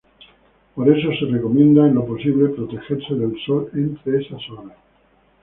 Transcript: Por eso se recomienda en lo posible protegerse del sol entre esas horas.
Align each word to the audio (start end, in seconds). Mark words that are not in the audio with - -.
Por 0.73 0.89
eso 0.89 1.09
se 1.13 1.27
recomienda 1.31 1.85
en 1.85 1.93
lo 1.93 2.03
posible 2.07 2.49
protegerse 2.49 3.13
del 3.13 3.37
sol 3.45 3.69
entre 3.75 4.23
esas 4.25 4.41
horas. 4.49 4.75